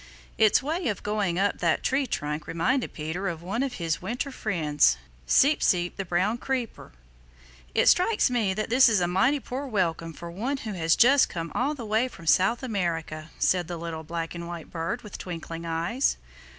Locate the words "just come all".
10.95-11.75